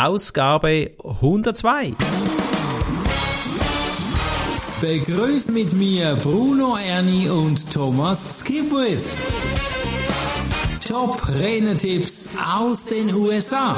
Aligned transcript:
Ausgabe 0.00 0.92
102. 1.02 1.92
Begrüßt 4.80 5.50
mit 5.50 5.72
mir 5.72 6.14
Bruno 6.22 6.76
Ernie 6.76 7.28
und 7.28 7.72
Thomas 7.72 8.38
Skipwith. 8.38 9.10
Top 10.86 11.20
Renetipps 11.36 12.28
aus 12.56 12.84
den 12.84 13.12
USA. 13.12 13.76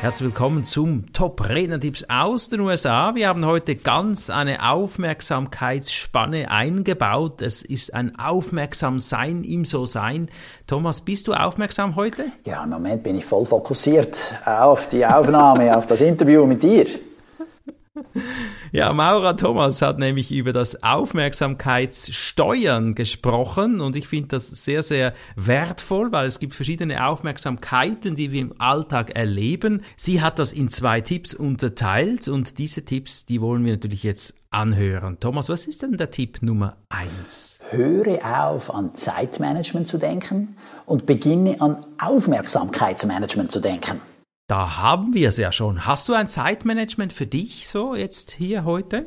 Herzlich 0.00 0.28
willkommen 0.28 0.62
zum 0.62 1.12
Top 1.12 1.48
Renner-Tipps 1.48 2.04
aus 2.08 2.48
den 2.48 2.60
USA. 2.60 3.16
Wir 3.16 3.26
haben 3.26 3.44
heute 3.44 3.74
ganz 3.74 4.30
eine 4.30 4.70
Aufmerksamkeitsspanne 4.70 6.52
eingebaut. 6.52 7.42
Es 7.42 7.62
ist 7.62 7.92
ein 7.92 8.16
Aufmerksamsein 8.16 9.42
im 9.42 9.64
So-Sein. 9.64 10.30
Thomas, 10.68 11.00
bist 11.00 11.26
du 11.26 11.32
aufmerksam 11.32 11.96
heute? 11.96 12.26
Ja, 12.44 12.62
im 12.62 12.70
Moment 12.70 13.02
bin 13.02 13.16
ich 13.16 13.24
voll 13.24 13.44
fokussiert 13.44 14.36
auf 14.46 14.88
die 14.88 15.04
Aufnahme, 15.04 15.76
auf 15.76 15.88
das 15.88 16.00
Interview 16.00 16.46
mit 16.46 16.62
dir. 16.62 16.86
Ja, 18.70 18.92
Maura 18.92 19.32
Thomas 19.32 19.80
hat 19.80 19.98
nämlich 19.98 20.30
über 20.30 20.52
das 20.52 20.82
Aufmerksamkeitssteuern 20.82 22.94
gesprochen 22.94 23.80
und 23.80 23.96
ich 23.96 24.08
finde 24.08 24.28
das 24.28 24.48
sehr, 24.48 24.82
sehr 24.82 25.14
wertvoll, 25.36 26.12
weil 26.12 26.26
es 26.26 26.38
gibt 26.38 26.54
verschiedene 26.54 27.06
Aufmerksamkeiten, 27.06 28.14
die 28.14 28.30
wir 28.30 28.42
im 28.42 28.60
Alltag 28.60 29.16
erleben. 29.16 29.80
Sie 29.96 30.20
hat 30.20 30.38
das 30.38 30.52
in 30.52 30.68
zwei 30.68 31.00
Tipps 31.00 31.32
unterteilt 31.32 32.28
und 32.28 32.58
diese 32.58 32.84
Tipps, 32.84 33.24
die 33.24 33.40
wollen 33.40 33.64
wir 33.64 33.72
natürlich 33.72 34.02
jetzt 34.02 34.34
anhören. 34.50 35.18
Thomas, 35.18 35.48
was 35.48 35.66
ist 35.66 35.82
denn 35.82 35.96
der 35.96 36.10
Tipp 36.10 36.42
Nummer 36.42 36.76
eins? 36.90 37.58
Höre 37.70 38.18
auf, 38.24 38.74
an 38.74 38.94
Zeitmanagement 38.94 39.88
zu 39.88 39.98
denken 39.98 40.56
und 40.84 41.06
beginne 41.06 41.58
an 41.60 41.86
Aufmerksamkeitsmanagement 41.98 43.50
zu 43.50 43.60
denken. 43.60 44.00
Da 44.48 44.78
haben 44.78 45.12
wir 45.12 45.28
es 45.28 45.36
ja 45.36 45.52
schon. 45.52 45.84
Hast 45.84 46.08
du 46.08 46.14
ein 46.14 46.26
Zeitmanagement 46.26 47.12
für 47.12 47.26
dich 47.26 47.68
so 47.68 47.94
jetzt 47.94 48.30
hier 48.30 48.64
heute? 48.64 49.04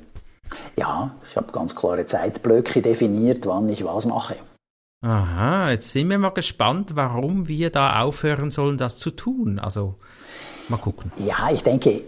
Ja, 0.77 1.15
ich 1.27 1.35
habe 1.35 1.51
ganz 1.51 1.75
klare 1.75 2.05
Zeitblöcke 2.05 2.83
definiert, 2.83 3.47
wann 3.47 3.67
ich 3.67 3.83
was 3.83 4.05
mache. 4.05 4.35
Aha, 5.03 5.71
jetzt 5.71 5.91
sind 5.91 6.11
wir 6.11 6.19
mal 6.19 6.29
gespannt, 6.29 6.91
warum 6.93 7.47
wir 7.47 7.71
da 7.71 8.01
aufhören 8.01 8.51
sollen, 8.51 8.77
das 8.77 8.99
zu 8.99 9.09
tun. 9.09 9.57
Also 9.57 9.95
mal 10.69 10.77
gucken. 10.77 11.11
Ja, 11.17 11.49
ich 11.51 11.63
denke, 11.63 12.01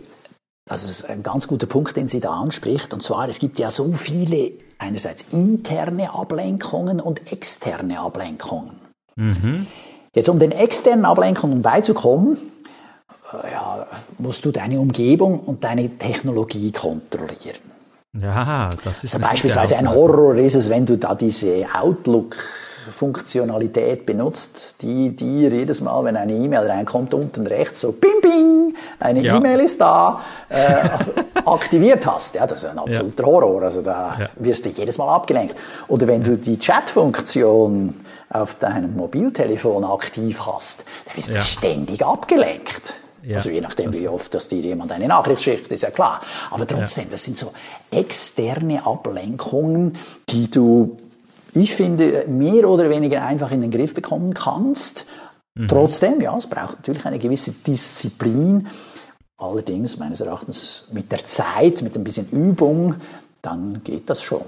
das 0.66 0.84
ist 0.84 1.10
ein 1.10 1.24
ganz 1.24 1.48
guter 1.48 1.66
Punkt, 1.66 1.98
den 1.98 2.08
sie 2.08 2.20
da 2.20 2.40
anspricht. 2.40 2.94
Und 2.94 3.02
zwar, 3.02 3.28
es 3.28 3.40
gibt 3.40 3.58
ja 3.58 3.72
so 3.72 3.94
viele 3.94 4.52
einerseits 4.78 5.26
interne 5.32 6.14
Ablenkungen 6.14 7.02
und 7.02 7.32
externe 7.32 8.00
Ablenkungen. 8.00 8.76
Mhm. 9.16 9.66
Jetzt, 10.14 10.30
um 10.30 10.38
den 10.38 10.52
externen 10.52 11.06
Ablenkungen 11.06 11.64
beizukommen, 11.64 12.38
ja, 13.52 13.88
musst 14.18 14.46
du 14.46 14.52
deine 14.52 14.80
Umgebung 14.80 15.40
und 15.40 15.64
deine 15.64 15.90
Technologie 15.98 16.72
kontrollieren. 16.72 17.74
Ja, 18.20 18.70
das 18.84 19.04
ist 19.04 19.16
also 19.16 19.28
beispielsweise 19.28 19.78
ein 19.78 19.90
Horror 19.90 20.36
ist 20.36 20.56
es, 20.56 20.70
wenn 20.70 20.86
du 20.86 20.98
da 20.98 21.16
diese 21.16 21.66
Outlook 21.74 22.38
Funktionalität 22.92 24.06
benutzt, 24.06 24.76
die 24.82 25.16
dir 25.16 25.50
jedes 25.50 25.82
Mal, 25.82 26.04
wenn 26.04 26.16
eine 26.16 26.34
E-Mail 26.34 26.68
reinkommt, 26.68 27.14
unten 27.14 27.48
rechts 27.48 27.82
so 27.82 27.94
bing 27.94 28.22
bing, 28.22 28.76
eine 29.00 29.22
ja. 29.22 29.38
E-Mail 29.38 29.62
ist 29.62 29.82
da, 29.82 30.22
äh, 30.50 30.90
aktiviert 31.46 32.06
hast. 32.06 32.36
Ja, 32.36 32.46
das 32.46 32.64
ist 32.64 32.70
ein 32.70 32.78
absoluter 32.78 33.24
ja. 33.24 33.30
Horror. 33.30 33.64
Also 33.64 33.82
da 33.82 34.18
ja. 34.20 34.28
wirst 34.36 34.66
du 34.66 34.70
jedes 34.70 34.98
Mal 34.98 35.14
abgelenkt. 35.14 35.56
Oder 35.88 36.08
wenn 36.08 36.24
du 36.24 36.38
die 36.38 36.60
Chat-Funktion 36.60 37.96
auf 38.30 38.56
deinem 38.56 38.96
Mobiltelefon 38.96 39.84
aktiv 39.84 40.42
hast, 40.46 40.86
dann 41.06 41.18
wirst 41.18 41.36
du 41.36 41.42
ständig 41.42 42.06
abgelenkt. 42.06 42.96
Ja, 43.24 43.38
also 43.38 43.50
je 43.50 43.62
nachdem, 43.62 43.94
wie 43.94 44.08
oft 44.08 44.34
dass 44.34 44.50
dir 44.50 44.60
jemand 44.60 44.92
eine 44.92 45.08
Nachricht 45.08 45.44
schickt, 45.44 45.72
ist 45.72 45.84
ja 45.84 45.92
klar. 45.92 46.22
Aber 46.52 46.68
trotzdem, 46.68 47.06
ja. 47.06 47.12
das 47.12 47.24
sind 47.24 47.38
so 47.38 47.54
externe 47.90 48.86
Ablenkungen, 48.86 49.98
die 50.30 50.52
du, 50.52 50.98
ich 51.54 51.74
finde, 51.74 52.26
mehr 52.28 52.70
oder 52.70 52.90
weniger 52.90 53.26
einfach 53.26 53.52
in 53.52 53.62
den 53.62 53.72
Griff 53.72 53.94
bekommen 53.94 54.34
kannst. 54.34 55.06
Mhm. 55.56 55.68
Trotzdem, 55.70 56.20
ja, 56.20 56.38
es 56.38 56.48
braucht 56.48 56.78
natürlich 56.78 57.06
eine 57.06 57.20
gewisse 57.20 57.52
Disziplin. 57.52 58.68
Allerdings, 59.38 59.98
meines 59.98 60.20
Erachtens, 60.20 60.90
mit 60.92 61.12
der 61.12 61.26
Zeit, 61.26 61.82
mit 61.82 61.96
ein 61.96 62.04
bisschen 62.04 62.30
Übung, 62.32 62.96
dann 63.42 63.82
geht 63.84 64.10
das 64.10 64.22
schon. 64.22 64.46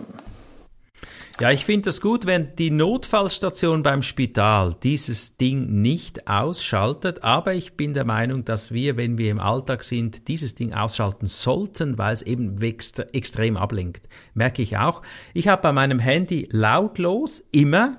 Ja, 1.41 1.51
ich 1.51 1.65
finde 1.65 1.89
das 1.89 1.99
gut, 1.99 2.25
wenn 2.25 2.55
die 2.55 2.71
Notfallstation 2.71 3.83
beim 3.83 4.01
Spital 4.03 4.73
dieses 4.81 5.35
Ding 5.35 5.81
nicht 5.81 6.29
ausschaltet, 6.29 7.23
aber 7.23 7.53
ich 7.53 7.73
bin 7.73 7.93
der 7.93 8.05
Meinung, 8.05 8.45
dass 8.45 8.71
wir, 8.71 8.95
wenn 8.95 9.17
wir 9.17 9.31
im 9.31 9.41
Alltag 9.41 9.83
sind, 9.83 10.29
dieses 10.29 10.55
Ding 10.55 10.73
ausschalten 10.73 11.27
sollten, 11.27 11.97
weil 11.97 12.13
es 12.13 12.21
eben 12.21 12.57
extrem 12.61 13.57
ablenkt. 13.57 14.07
Merke 14.33 14.61
ich 14.61 14.77
auch. 14.77 15.01
Ich 15.33 15.49
habe 15.49 15.61
bei 15.61 15.73
meinem 15.73 15.99
Handy 15.99 16.47
lautlos 16.53 17.43
immer 17.51 17.97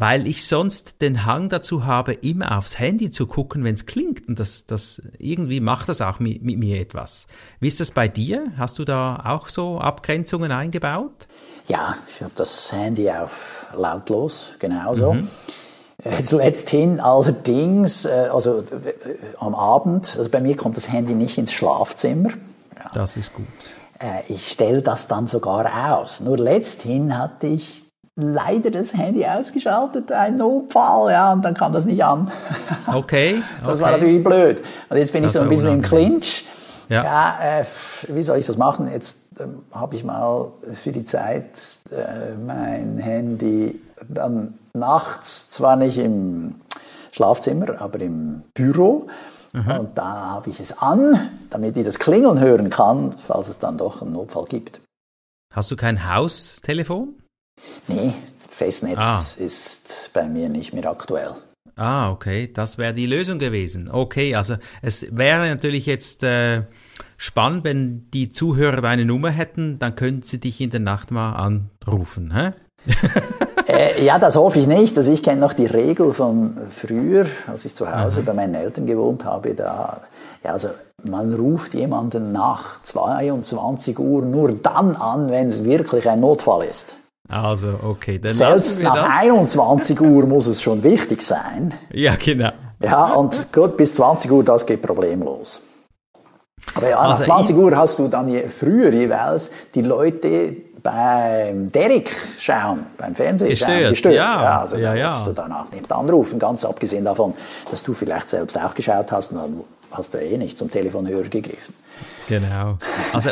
weil 0.00 0.26
ich 0.26 0.46
sonst 0.46 1.02
den 1.02 1.26
Hang 1.26 1.50
dazu 1.50 1.84
habe, 1.84 2.14
immer 2.14 2.56
aufs 2.56 2.78
Handy 2.78 3.10
zu 3.10 3.26
gucken, 3.26 3.64
wenn 3.64 3.74
es 3.74 3.84
klingt. 3.84 4.26
Und 4.26 4.40
das, 4.40 4.64
das 4.64 5.02
irgendwie 5.18 5.60
macht 5.60 5.90
das 5.90 6.00
auch 6.00 6.20
mit, 6.20 6.42
mit, 6.42 6.58
mir 6.58 6.80
etwas. 6.80 7.26
Wie 7.60 7.68
ist 7.68 7.80
das 7.80 7.90
bei 7.90 8.08
dir? 8.08 8.46
Hast 8.56 8.78
du 8.78 8.86
da 8.86 9.22
auch 9.26 9.50
so 9.50 9.78
Abgrenzungen 9.78 10.52
eingebaut? 10.52 11.28
Ja, 11.68 11.98
ich 12.08 12.22
habe 12.22 12.32
das 12.34 12.72
Handy 12.72 13.10
auf 13.10 13.66
lautlos, 13.76 14.52
genauso. 14.58 15.12
Mhm. 15.12 15.28
Zuletzt 16.24 16.70
hin 16.70 16.98
allerdings, 16.98 18.06
äh, 18.06 18.30
also 18.32 18.60
äh, 18.60 18.94
am 19.38 19.54
Abend, 19.54 20.16
also 20.16 20.30
bei 20.30 20.40
mir 20.40 20.56
kommt 20.56 20.78
das 20.78 20.90
Handy 20.90 21.12
nicht 21.12 21.36
ins 21.36 21.52
Schlafzimmer. 21.52 22.30
Ja. 22.74 22.90
Das 22.94 23.18
ist 23.18 23.34
gut. 23.34 23.46
Äh, 23.98 24.22
ich 24.32 24.48
stelle 24.50 24.80
das 24.80 25.08
dann 25.08 25.28
sogar 25.28 25.94
aus. 25.94 26.22
Nur 26.22 26.38
letzthin 26.38 27.18
hatte 27.18 27.48
ich 27.48 27.89
leider 28.16 28.70
das 28.70 28.94
Handy 28.94 29.24
ausgeschaltet, 29.24 30.12
ein 30.12 30.36
Notfall, 30.36 31.12
ja, 31.12 31.32
und 31.32 31.42
dann 31.42 31.54
kam 31.54 31.72
das 31.72 31.84
nicht 31.84 32.04
an. 32.04 32.30
Okay. 32.92 33.40
das 33.62 33.74
okay. 33.74 33.82
war 33.82 33.90
natürlich 33.92 34.24
blöd. 34.24 34.62
Und 34.88 34.96
jetzt 34.96 35.12
bin 35.12 35.22
das 35.22 35.32
ich 35.32 35.38
so 35.38 35.44
ein 35.44 35.48
bisschen 35.48 35.74
im 35.74 35.82
Clinch. 35.82 36.44
Ja, 36.88 37.04
ja 37.04 37.60
äh, 37.60 37.64
wie 38.08 38.22
soll 38.22 38.38
ich 38.38 38.46
das 38.46 38.56
machen? 38.56 38.90
Jetzt 38.92 39.38
äh, 39.38 39.44
habe 39.72 39.94
ich 39.94 40.02
mal 40.02 40.48
für 40.72 40.90
die 40.90 41.04
Zeit 41.04 41.78
äh, 41.92 42.34
mein 42.34 42.98
Handy 42.98 43.80
dann 44.08 44.58
nachts, 44.72 45.50
zwar 45.50 45.76
nicht 45.76 45.98
im 45.98 46.56
Schlafzimmer, 47.12 47.80
aber 47.80 48.00
im 48.00 48.42
Büro. 48.54 49.06
Mhm. 49.52 49.70
Und 49.70 49.98
da 49.98 50.30
habe 50.30 50.50
ich 50.50 50.58
es 50.58 50.78
an, 50.78 51.30
damit 51.50 51.76
ich 51.76 51.84
das 51.84 51.98
Klingeln 51.98 52.40
hören 52.40 52.70
kann, 52.70 53.14
falls 53.18 53.48
es 53.48 53.58
dann 53.58 53.78
doch 53.78 54.02
einen 54.02 54.12
Notfall 54.12 54.46
gibt. 54.48 54.80
Hast 55.52 55.70
du 55.70 55.76
kein 55.76 56.12
Haustelefon? 56.12 57.19
Nee, 57.88 58.12
Festnetz 58.48 58.98
ah. 58.98 59.24
ist 59.38 60.10
bei 60.12 60.24
mir 60.24 60.48
nicht 60.48 60.72
mehr 60.74 60.90
aktuell. 60.90 61.34
Ah, 61.76 62.10
okay, 62.10 62.50
das 62.52 62.76
wäre 62.76 62.92
die 62.92 63.06
Lösung 63.06 63.38
gewesen. 63.38 63.88
Okay, 63.90 64.34
also 64.34 64.56
es 64.82 65.06
wäre 65.16 65.48
natürlich 65.48 65.86
jetzt 65.86 66.22
äh, 66.22 66.64
spannend, 67.16 67.64
wenn 67.64 68.10
die 68.10 68.30
Zuhörer 68.32 68.82
deine 68.82 69.04
Nummer 69.04 69.30
hätten, 69.30 69.78
dann 69.78 69.96
könnten 69.96 70.22
sie 70.22 70.38
dich 70.38 70.60
in 70.60 70.70
der 70.70 70.80
Nacht 70.80 71.10
mal 71.10 71.32
anrufen. 71.32 72.34
Hä? 72.34 72.50
äh, 73.66 74.04
ja, 74.04 74.18
das 74.18 74.36
hoffe 74.36 74.58
ich 74.58 74.66
nicht. 74.66 74.96
Also 74.96 75.12
ich 75.12 75.22
kenne 75.22 75.40
noch 75.40 75.52
die 75.52 75.66
Regel 75.66 76.12
von 76.12 76.56
früher, 76.70 77.26
als 77.46 77.64
ich 77.64 77.74
zu 77.74 77.90
Hause 77.90 78.20
Aha. 78.20 78.26
bei 78.26 78.34
meinen 78.34 78.54
Eltern 78.54 78.86
gewohnt 78.86 79.24
habe. 79.24 79.54
Da, 79.54 80.02
ja, 80.44 80.52
also 80.52 80.68
man 81.02 81.34
ruft 81.34 81.74
jemanden 81.74 82.32
nach 82.32 82.82
22 82.82 83.98
Uhr 83.98 84.22
nur 84.22 84.52
dann 84.52 84.96
an, 84.96 85.30
wenn 85.30 85.48
es 85.48 85.64
wirklich 85.64 86.08
ein 86.08 86.20
Notfall 86.20 86.64
ist. 86.64 86.96
Also, 87.30 87.78
okay. 87.82 88.18
Dann 88.18 88.32
Selbst 88.32 88.82
nach 88.82 88.94
das. 88.94 89.18
21 89.20 90.00
Uhr 90.00 90.26
muss 90.26 90.46
es 90.46 90.60
schon 90.60 90.82
wichtig 90.82 91.22
sein. 91.22 91.72
Ja, 91.92 92.16
genau. 92.16 92.50
Ja, 92.82 93.12
und 93.14 93.52
gut, 93.52 93.76
bis 93.76 93.94
20 93.94 94.30
Uhr, 94.30 94.44
das 94.44 94.66
geht 94.66 94.82
problemlos. 94.82 95.60
Aber 96.74 96.88
ja, 96.88 96.98
also 96.98 97.20
nach 97.20 97.22
20 97.22 97.56
Uhr 97.56 97.76
hast 97.76 97.98
du 97.98 98.08
dann 98.08 98.28
je, 98.28 98.48
früher 98.48 98.92
jeweils 98.92 99.50
die 99.74 99.82
Leute 99.82 100.56
beim 100.82 101.70
Derek 101.70 102.10
schauen, 102.38 102.86
beim 102.96 103.14
Fernsehen 103.14 103.50
gestört. 103.50 103.70
Schauen, 103.70 103.90
gestört. 103.90 104.14
Ja, 104.14 104.42
ja, 104.42 104.60
also 104.60 104.76
ja, 104.76 104.92
da 104.92 104.96
ja. 104.96 105.22
du 105.24 105.32
danach 105.32 105.70
nicht 105.70 105.92
anrufen, 105.92 106.38
ganz 106.38 106.64
abgesehen 106.64 107.04
davon, 107.04 107.34
dass 107.70 107.82
du 107.82 107.92
vielleicht 107.92 108.28
selbst 108.28 108.58
auch 108.58 108.74
geschaut 108.74 109.12
hast, 109.12 109.32
dann 109.32 109.60
hast 109.90 110.14
du 110.14 110.18
eh 110.18 110.36
nicht 110.36 110.58
zum 110.58 110.70
Telefonhörer 110.70 111.28
gegriffen. 111.28 111.74
Genau. 112.28 112.78
Also 113.12 113.30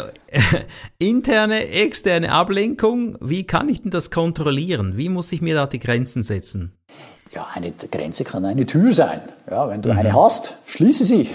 interne, 0.99 1.69
externe 1.69 2.33
Ablenkung, 2.33 3.17
wie 3.21 3.45
kann 3.45 3.69
ich 3.69 3.83
denn 3.83 3.91
das 3.91 4.11
kontrollieren? 4.11 4.97
Wie 4.97 5.09
muss 5.09 5.33
ich 5.33 5.41
mir 5.41 5.55
da 5.55 5.67
die 5.67 5.79
Grenzen 5.79 6.23
setzen? 6.23 6.78
Ja, 7.31 7.47
eine 7.55 7.73
Grenze 7.73 8.25
kann 8.25 8.45
eine 8.45 8.65
Tür 8.65 8.93
sein. 8.93 9.21
Ja, 9.51 9.69
wenn 9.69 9.83
du 9.83 9.93
mhm. 9.93 9.99
eine 9.99 10.13
hast, 10.15 10.55
schließe 10.67 11.05
sie, 11.05 11.31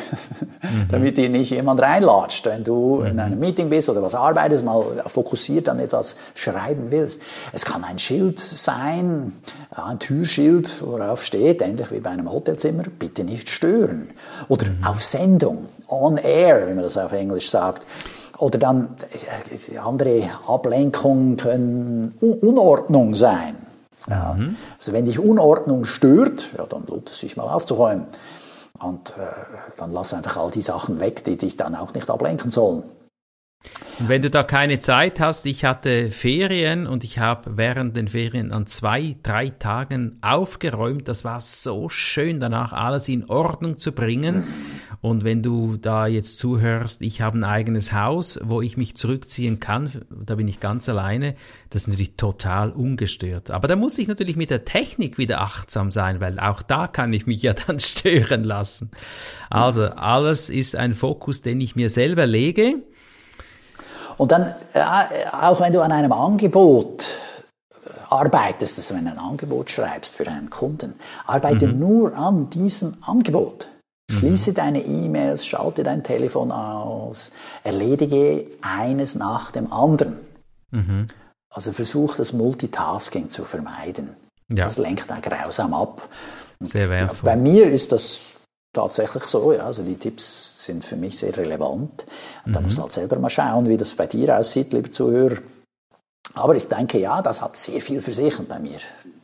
mhm. 0.62 0.88
damit 0.90 1.18
dir 1.18 1.30
nicht 1.30 1.52
jemand 1.52 1.82
reinlatscht. 1.82 2.46
Wenn 2.46 2.64
du 2.64 2.98
mhm. 2.98 3.06
in 3.06 3.20
einem 3.20 3.40
Meeting 3.40 3.70
bist 3.70 3.90
oder 3.90 4.02
was 4.02 4.16
arbeitest, 4.16 4.66
mal 4.66 5.04
fokussiert 5.06 5.70
an 5.70 5.80
etwas 5.80 6.18
schreiben 6.34 6.88
willst. 6.90 7.22
Es 7.52 7.66
kann 7.66 7.84
ein 7.84 8.00
Schild 8.00 8.40
sein, 8.40 9.34
ein 9.72 10.00
Türschild, 10.00 10.82
worauf 10.84 11.24
steht, 11.24 11.62
ähnlich 11.62 11.92
wie 11.92 12.00
bei 12.00 12.10
einem 12.10 12.32
Hotelzimmer, 12.32 12.84
bitte 12.98 13.24
nicht 13.24 13.50
stören. 13.50 14.10
Oder 14.48 14.68
mhm. 14.68 14.84
auf 14.86 15.04
Sendung, 15.04 15.66
on 15.88 16.18
air, 16.18 16.68
wie 16.68 16.74
man 16.74 16.84
das 16.84 16.98
auf 16.98 17.12
Englisch 17.12 17.50
sagt. 17.50 17.86
Oder 18.40 18.58
dann 18.58 18.90
äh, 19.72 19.78
andere 19.78 20.30
Ablenkungen 20.48 21.38
können 21.38 22.16
Unordnung 22.20 23.14
sein. 23.14 23.63
Ja. 24.10 24.34
Mhm. 24.34 24.58
Also 24.78 24.94
wenn 24.94 25.06
dich 25.06 25.20
Unordnung 25.20 25.86
stört, 25.86 26.50
ja, 26.58 26.66
dann 26.66 26.86
lohnt 26.88 27.10
es 27.10 27.20
sich 27.20 27.38
mal 27.38 27.48
aufzuräumen. 27.48 28.06
Und 28.80 29.12
äh, 29.12 29.78
dann 29.78 29.94
lass 29.94 30.14
einfach 30.14 30.38
all 30.38 30.52
die 30.52 30.62
Sachen 30.62 31.00
weg, 31.00 31.24
die 31.24 31.38
dich 31.38 31.56
dann 31.56 31.76
auch 31.76 31.94
nicht 31.94 32.10
ablenken 32.10 32.52
sollen. 32.52 32.84
Und 34.00 34.10
wenn 34.10 34.22
du 34.22 34.30
da 34.30 34.44
keine 34.44 34.80
Zeit 34.80 35.20
hast, 35.20 35.46
ich 35.46 35.64
hatte 35.64 36.12
Ferien 36.12 36.88
und 36.88 37.04
ich 37.04 37.20
habe 37.20 37.58
während 37.58 37.96
den 37.96 38.10
Ferien 38.10 38.52
an 38.52 38.66
zwei, 38.66 39.16
drei 39.24 39.50
Tagen 39.50 40.18
aufgeräumt. 40.22 41.08
Das 41.08 41.24
war 41.24 41.40
so 41.40 41.88
schön, 41.90 42.40
danach 42.40 42.74
alles 42.74 43.08
in 43.08 43.30
Ordnung 43.30 43.78
zu 43.78 43.94
bringen. 43.94 44.48
Und 45.04 45.26
wenn 45.26 45.42
du 45.42 45.76
da 45.76 46.08
jetzt 46.08 46.38
zuhörst, 46.38 47.02
ich 47.02 47.20
habe 47.20 47.38
ein 47.38 47.44
eigenes 47.44 47.92
Haus, 47.92 48.40
wo 48.42 48.62
ich 48.62 48.78
mich 48.78 48.96
zurückziehen 48.96 49.60
kann, 49.60 49.92
da 50.10 50.36
bin 50.36 50.48
ich 50.48 50.62
ganz 50.62 50.88
alleine, 50.88 51.36
das 51.72 51.82
ist 51.82 51.88
natürlich 51.90 52.16
total 52.16 52.72
ungestört. 52.72 53.52
Aber 53.52 53.68
da 53.68 53.76
muss 53.76 53.98
ich 53.98 54.08
natürlich 54.08 54.38
mit 54.38 54.50
der 54.50 54.64
Technik 54.64 55.18
wieder 55.18 55.42
achtsam 55.42 55.92
sein, 55.92 56.22
weil 56.22 56.40
auch 56.40 56.62
da 56.62 56.88
kann 56.88 57.12
ich 57.12 57.28
mich 57.28 57.42
ja 57.42 57.52
dann 57.68 57.82
stören 57.82 58.46
lassen. 58.46 58.92
Also 59.50 59.88
alles 59.88 60.50
ist 60.50 60.78
ein 60.78 60.94
Fokus, 60.94 61.42
den 61.42 61.60
ich 61.60 61.76
mir 61.76 61.90
selber 61.90 62.26
lege. 62.26 62.76
Und 64.16 64.32
dann, 64.32 64.56
äh, 64.72 64.80
auch 65.34 65.60
wenn 65.60 65.74
du 65.74 65.82
an 65.82 65.92
einem 65.92 66.14
Angebot 66.14 67.04
arbeitest, 68.10 68.78
also 68.78 68.96
wenn 68.96 69.04
du 69.04 69.12
ein 69.12 69.20
Angebot 69.20 69.70
schreibst 69.70 70.16
für 70.16 70.26
einen 70.30 70.50
Kunden, 70.50 70.94
arbeite 71.28 71.68
mhm. 71.68 71.80
nur 71.80 72.16
an 72.16 72.50
diesem 72.50 72.94
Angebot. 73.02 73.68
Schließe 74.12 74.52
mhm. 74.52 74.56
deine 74.56 74.84
E-Mails, 74.84 75.46
schalte 75.46 75.84
dein 75.84 76.04
Telefon 76.04 76.52
aus, 76.52 77.32
erledige 77.64 78.46
eines 78.62 79.16
nach 79.16 79.52
dem 79.52 79.72
anderen. 79.72 80.18
Mhm. 80.72 81.08
Also 81.50 81.72
versuch 81.72 82.16
das 82.16 82.34
Multitasking 82.34 83.30
zu 83.30 83.46
vermeiden. 83.46 84.10
Ja. 84.50 84.66
Das 84.66 84.78
lenkt 84.78 85.10
dann 85.10 85.22
grausam 85.22 85.74
ab. 85.74 86.10
Sehr 86.60 86.90
wertvoll. 86.90 87.26
Bei 87.26 87.36
mir 87.36 87.72
ist 87.72 87.92
das 87.92 88.34
tatsächlich 88.74 89.24
so. 89.24 89.54
Ja. 89.54 89.66
Also 89.66 89.84
die 89.84 89.96
Tipps 89.96 90.66
sind 90.66 90.84
für 90.84 90.96
mich 90.96 91.18
sehr 91.18 91.36
relevant. 91.38 92.06
Und 92.46 92.50
mhm. 92.50 92.54
da 92.54 92.62
musst 92.62 92.78
du 92.78 92.82
halt 92.82 92.94
selber 92.94 93.20
mal 93.20 93.30
schauen, 93.30 93.68
wie 93.68 93.78
das 93.78 93.94
bei 93.94 94.08
dir 94.08 94.38
aussieht, 94.38 94.74
lieber 94.74 94.92
Zuhörer. 94.92 95.38
Aber 96.36 96.56
ich 96.56 96.68
denke, 96.68 97.00
ja, 97.00 97.22
das 97.22 97.42
hat 97.42 97.58
sehr 97.58 97.80
viel 97.82 98.02
für 98.02 98.14
sich 98.14 98.38
und 98.40 98.50
bei 98.50 98.60
mir 98.60 98.78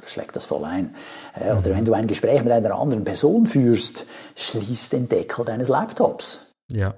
schlägt 0.05 0.35
das 0.35 0.45
voll 0.45 0.63
ein. 0.65 0.95
Äh, 1.33 1.51
oder 1.51 1.69
mhm. 1.69 1.75
wenn 1.75 1.85
du 1.85 1.93
ein 1.93 2.07
Gespräch 2.07 2.43
mit 2.43 2.51
einer 2.51 2.75
anderen 2.75 3.03
Person 3.03 3.45
führst, 3.45 4.05
schließ 4.35 4.89
den 4.89 5.09
Deckel 5.09 5.45
deines 5.45 5.69
Laptops. 5.69 6.51
Ja. 6.71 6.95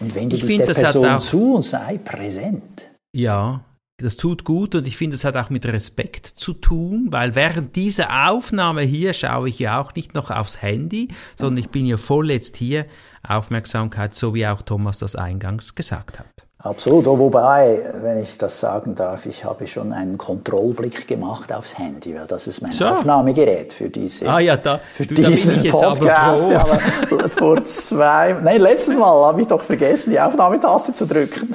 Und 0.00 0.14
wenn 0.14 0.30
du 0.30 0.36
ich 0.36 0.46
der 0.46 0.66
Person 0.66 1.20
zu 1.20 1.54
und 1.54 1.62
sei 1.62 1.98
präsent. 1.98 2.90
Ja, 3.14 3.64
das 3.98 4.16
tut 4.16 4.44
gut 4.44 4.74
und 4.74 4.86
ich 4.88 4.96
finde, 4.96 5.14
es 5.14 5.24
hat 5.24 5.36
auch 5.36 5.50
mit 5.50 5.66
Respekt 5.66 6.26
zu 6.26 6.52
tun, 6.52 7.08
weil 7.10 7.36
während 7.36 7.76
dieser 7.76 8.28
Aufnahme 8.28 8.82
hier 8.82 9.12
schaue 9.12 9.48
ich 9.48 9.60
ja 9.60 9.80
auch 9.80 9.94
nicht 9.94 10.14
noch 10.14 10.30
aufs 10.30 10.62
Handy, 10.62 11.08
sondern 11.36 11.62
ich 11.62 11.70
bin 11.70 11.86
ja 11.86 11.96
voll 11.96 12.30
jetzt 12.30 12.56
hier 12.56 12.86
Aufmerksamkeit, 13.22 14.14
so 14.14 14.34
wie 14.34 14.46
auch 14.48 14.62
Thomas 14.62 14.98
das 14.98 15.14
eingangs 15.14 15.76
gesagt 15.76 16.18
hat. 16.18 16.43
Absolut, 16.64 17.06
oh, 17.06 17.18
wobei, 17.18 17.92
wenn 18.00 18.22
ich 18.22 18.38
das 18.38 18.58
sagen 18.58 18.94
darf, 18.94 19.26
ich 19.26 19.44
habe 19.44 19.66
schon 19.66 19.92
einen 19.92 20.16
Kontrollblick 20.16 21.06
gemacht 21.06 21.52
aufs 21.52 21.78
Handy, 21.78 22.14
weil 22.14 22.26
das 22.26 22.46
ist 22.46 22.62
mein 22.62 22.72
so. 22.72 22.86
Aufnahmegerät 22.86 23.70
für 23.70 23.90
diese 23.90 24.26
ah, 24.26 24.38
ja, 24.38 24.56
da, 24.56 24.80
für 24.94 25.04
du, 25.04 25.14
diesen 25.14 25.62
Podcast. 25.70 26.50
Aber 26.54 27.28
vor 27.28 27.62
zwei, 27.66 28.34
nein, 28.42 28.62
letztes 28.62 28.96
Mal 28.96 29.26
habe 29.26 29.42
ich 29.42 29.46
doch 29.46 29.60
vergessen, 29.60 30.12
die 30.12 30.18
Aufnahmetaste 30.18 30.94
zu 30.94 31.06
drücken. 31.06 31.54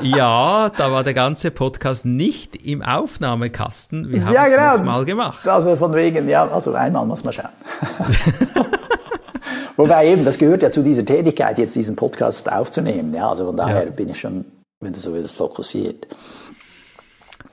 Ja, 0.00 0.70
da 0.70 0.92
war 0.92 1.02
der 1.02 1.14
ganze 1.14 1.50
Podcast 1.50 2.06
nicht 2.06 2.54
im 2.54 2.80
Aufnahmekasten. 2.80 4.08
Wir 4.08 4.24
haben 4.24 4.34
ja, 4.34 4.44
genau. 4.44 4.76
es 4.76 4.82
mal 4.82 5.04
gemacht. 5.04 5.48
Also 5.48 5.74
von 5.74 5.92
wegen, 5.94 6.28
ja, 6.28 6.46
also 6.46 6.72
einmal 6.74 7.04
muss 7.06 7.24
man 7.24 7.32
schauen. 7.32 7.48
Wobei 9.76 10.08
eben, 10.08 10.24
das 10.24 10.38
gehört 10.38 10.62
ja 10.62 10.70
zu 10.70 10.82
dieser 10.82 11.04
Tätigkeit, 11.04 11.58
jetzt 11.58 11.74
diesen 11.74 11.96
Podcast 11.96 12.50
aufzunehmen. 12.50 13.14
Ja, 13.14 13.28
also 13.28 13.46
von 13.46 13.56
daher 13.56 13.84
ja. 13.84 13.90
bin 13.90 14.08
ich 14.08 14.20
schon, 14.20 14.44
wenn 14.80 14.92
du 14.92 15.00
so 15.00 15.12
willst, 15.12 15.36
fokussiert. 15.36 16.06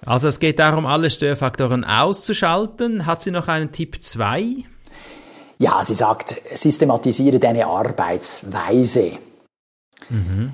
Also 0.05 0.27
es 0.27 0.39
geht 0.39 0.59
darum, 0.59 0.85
alle 0.85 1.09
Störfaktoren 1.09 1.83
auszuschalten. 1.83 3.05
Hat 3.05 3.21
sie 3.21 3.31
noch 3.31 3.47
einen 3.47 3.71
Tipp 3.71 4.01
2? 4.01 4.55
Ja, 5.57 5.83
sie 5.83 5.95
sagt, 5.95 6.35
systematisiere 6.55 7.39
deine 7.39 7.67
Arbeitsweise. 7.67 9.13
Mhm. 10.09 10.53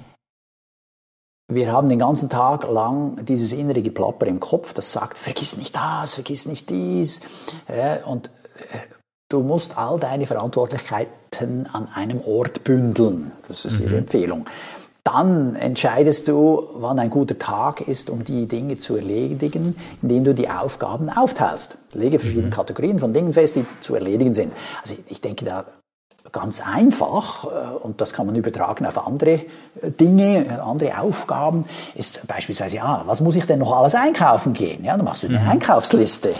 Wir 1.50 1.72
haben 1.72 1.88
den 1.88 2.00
ganzen 2.00 2.30
Tag 2.30 2.70
lang 2.70 3.24
dieses 3.26 3.54
innere 3.54 3.82
Geplapper 3.82 4.28
im 4.28 4.42
Kopf, 4.42 4.74
das 4.74 4.92
sagt, 4.92 5.18
vergiss 5.18 5.56
nicht 5.56 5.74
das, 5.74 6.16
vergiss 6.16 6.46
nicht 6.46 6.70
dies. 6.70 7.22
und 8.06 8.30
äh, 8.70 8.80
Du 9.30 9.42
musst 9.42 9.78
all 9.78 10.00
deine 10.00 10.26
Verantwortlichkeiten 10.26 11.68
an 11.74 11.90
einem 11.94 12.22
Ort 12.26 12.64
bündeln. 12.64 13.32
Das 13.50 13.66
ist 13.66 13.82
ihre 13.82 13.92
mhm. 13.92 13.98
Empfehlung. 14.00 14.46
Dann 15.04 15.56
entscheidest 15.56 16.28
du, 16.28 16.64
wann 16.76 17.00
ein 17.00 17.10
guter 17.10 17.38
Tag 17.38 17.82
ist, 17.82 18.10
um 18.10 18.24
die 18.24 18.46
Dinge 18.46 18.78
zu 18.78 18.96
erledigen, 18.96 19.76
indem 20.02 20.24
du 20.24 20.34
die 20.34 20.50
Aufgaben 20.50 21.10
aufteilst. 21.10 21.78
Lege 21.94 22.20
verschiedene 22.20 22.48
mhm. 22.48 22.52
Kategorien 22.52 23.00
von 23.00 23.14
Dingen 23.14 23.34
fest, 23.34 23.58
die 23.58 23.66
zu 23.82 23.96
erledigen 23.96 24.34
sind. 24.34 24.54
Also 24.82 24.96
ich 25.08 25.20
denke 25.20 25.44
da 25.44 25.66
ganz 26.32 26.62
einfach, 26.62 27.46
äh, 27.46 27.76
und 27.84 28.00
das 28.00 28.14
kann 28.14 28.28
man 28.28 28.36
übertragen 28.36 28.86
auf 28.86 29.06
andere 29.06 29.32
äh, 29.32 29.92
Dinge, 29.92 30.62
andere 30.64 31.00
Aufgaben, 31.00 31.66
ist 31.96 32.28
beispielsweise, 32.28 32.78
ja, 32.78 33.04
was 33.06 33.20
muss 33.20 33.36
ich 33.36 33.46
denn 33.46 33.60
noch 33.60 33.78
alles 33.78 33.96
einkaufen 33.96 34.54
gehen? 34.54 34.86
Ja, 34.86 34.96
dann 34.96 35.06
machst 35.06 35.24
du 35.24 35.28
eine 35.28 35.40
mhm. 35.40 35.50
Einkaufsliste. 35.50 36.34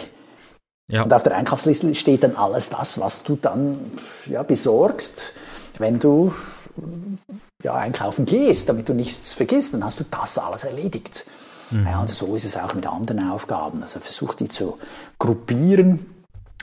Ja. 0.88 1.02
Und 1.02 1.12
auf 1.12 1.22
der 1.22 1.36
Einkaufsliste 1.36 1.94
steht 1.94 2.22
dann 2.22 2.36
alles 2.36 2.70
das, 2.70 2.98
was 2.98 3.22
du 3.22 3.36
dann 3.40 3.78
ja, 4.26 4.42
besorgst, 4.42 5.32
wenn 5.78 5.98
du 5.98 6.32
ja, 7.62 7.74
einkaufen 7.74 8.24
gehst, 8.24 8.68
damit 8.68 8.88
du 8.88 8.94
nichts 8.94 9.34
vergisst, 9.34 9.74
dann 9.74 9.84
hast 9.84 10.00
du 10.00 10.04
das 10.10 10.38
alles 10.38 10.64
erledigt. 10.64 11.26
Mhm. 11.70 11.86
Ja, 11.86 12.00
und 12.00 12.08
so 12.08 12.34
ist 12.34 12.44
es 12.44 12.56
auch 12.56 12.74
mit 12.74 12.86
anderen 12.86 13.30
Aufgaben. 13.30 13.82
Also 13.82 14.00
versuch 14.00 14.34
die 14.34 14.48
zu 14.48 14.78
gruppieren 15.18 16.06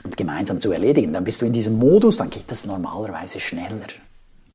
und 0.02 0.16
gemeinsam 0.16 0.60
zu 0.60 0.72
erledigen. 0.72 1.12
Dann 1.12 1.24
bist 1.24 1.40
du 1.40 1.46
in 1.46 1.52
diesem 1.52 1.78
Modus, 1.78 2.16
dann 2.16 2.30
geht 2.30 2.50
das 2.50 2.66
normalerweise 2.66 3.40
schneller. 3.40 3.86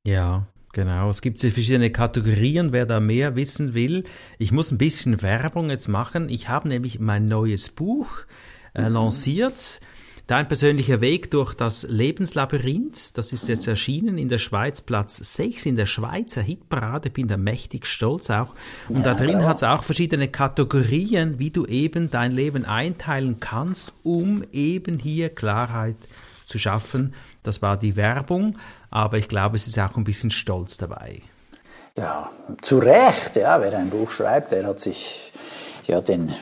Ja, 0.06 0.44
Genau, 0.74 1.10
es 1.10 1.20
gibt 1.20 1.38
verschiedene 1.38 1.90
Kategorien, 1.90 2.72
wer 2.72 2.86
da 2.86 2.98
mehr 2.98 3.36
wissen 3.36 3.74
will. 3.74 4.04
Ich 4.38 4.52
muss 4.52 4.70
ein 4.70 4.78
bisschen 4.78 5.20
Werbung 5.20 5.68
jetzt 5.68 5.88
machen. 5.88 6.30
Ich 6.30 6.48
habe 6.48 6.66
nämlich 6.66 6.98
mein 6.98 7.26
neues 7.26 7.68
Buch 7.68 8.08
äh, 8.74 8.88
lanciert. 8.88 9.80
Dein 10.28 10.46
persönlicher 10.46 11.00
Weg 11.00 11.30
durch 11.32 11.52
das 11.52 11.82
Lebenslabyrinth, 11.82 13.18
das 13.18 13.32
ist 13.32 13.48
jetzt 13.48 13.66
erschienen 13.66 14.18
in 14.18 14.28
der 14.28 14.38
Schweiz, 14.38 14.80
Platz 14.80 15.16
6 15.16 15.66
in 15.66 15.76
der 15.76 15.86
Schweizer 15.86 16.40
Hitparade, 16.40 17.10
bin 17.10 17.26
da 17.26 17.36
mächtig 17.36 17.86
stolz 17.86 18.30
auch. 18.30 18.54
Und 18.88 19.04
ja, 19.04 19.12
da 19.12 19.14
drin 19.14 19.44
hat 19.44 19.56
es 19.56 19.62
auch 19.64 19.82
verschiedene 19.82 20.28
Kategorien, 20.28 21.40
wie 21.40 21.50
du 21.50 21.66
eben 21.66 22.10
dein 22.10 22.32
Leben 22.32 22.64
einteilen 22.64 23.40
kannst, 23.40 23.92
um 24.04 24.44
eben 24.52 24.98
hier 24.98 25.28
Klarheit 25.28 25.96
zu 26.46 26.58
schaffen. 26.58 27.14
Das 27.42 27.60
war 27.60 27.76
die 27.76 27.96
Werbung, 27.96 28.56
aber 28.90 29.18
ich 29.18 29.28
glaube, 29.28 29.56
es 29.56 29.66
ist 29.66 29.78
auch 29.78 29.96
ein 29.96 30.04
bisschen 30.04 30.30
Stolz 30.30 30.78
dabei. 30.78 31.20
Ja, 31.96 32.30
zu 32.62 32.78
Recht, 32.78 33.36
ja, 33.36 33.60
wer 33.60 33.76
ein 33.76 33.90
Buch 33.90 34.10
schreibt, 34.10 34.52
der 34.52 34.66
hat 34.66 34.80
sich 34.80 35.32
ja 35.86 36.00
den 36.00 36.32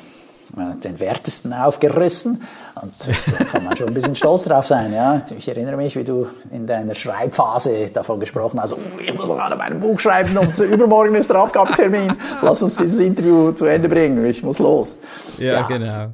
den 0.57 1.01
Wertesten 1.01 1.53
aufgerissen. 1.53 2.43
Und 2.81 2.95
da 3.39 3.45
kann 3.45 3.65
man 3.65 3.77
schon 3.77 3.89
ein 3.89 3.95
bisschen 3.95 4.17
stolz 4.17 4.45
drauf 4.45 4.67
sein. 4.67 4.93
Ja. 4.93 5.23
Ich 5.37 5.49
erinnere 5.49 5.77
mich, 5.77 5.97
wie 5.97 6.05
du 6.05 6.27
in 6.51 6.67
deiner 6.67 6.95
Schreibphase 6.95 7.87
davon 7.93 8.21
gesprochen 8.21 8.61
hast, 8.61 8.73
oh, 8.73 8.79
ich 9.05 9.15
muss 9.15 9.29
noch 9.29 9.39
an 9.39 9.57
meinem 9.59 9.81
Buch 9.81 9.99
schreiben 9.99 10.37
und 10.37 10.59
übermorgen 10.59 11.15
ist 11.15 11.31
der 11.31 11.37
Abgabetermin. 11.37 12.13
Lass 12.43 12.63
uns 12.63 12.77
dieses 12.77 13.01
Interview 13.01 13.53
zu 13.53 13.67
Ende 13.67 13.89
bringen. 13.89 14.25
Ich 14.25 14.43
muss 14.43 14.59
los. 14.59 14.97
Ja, 15.39 15.53
ja. 15.53 15.67
genau. 15.67 16.07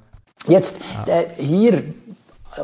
Jetzt 0.48 0.78
äh, 1.06 1.24
hier, 1.42 1.82